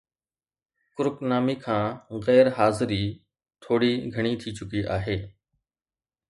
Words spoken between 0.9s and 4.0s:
ڪرڪ نامي کان غير حاضري ٿوري